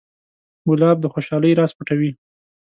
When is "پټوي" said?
1.77-2.11